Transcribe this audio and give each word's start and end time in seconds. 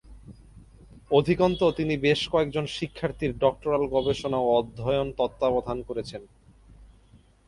অধিকন্তু 1.11 1.65
তিনি 1.71 1.93
বেশ 1.97 2.21
কয়েকজন 2.31 2.65
শিক্ষার্থীর 2.77 3.31
ডক্টরাল 3.37 3.83
গবেষণা 3.95 4.39
ও 4.41 4.47
অধ্যয়ন 4.59 5.07
তত্ত্বাবধান 5.17 5.77
করেছেন। 5.89 6.21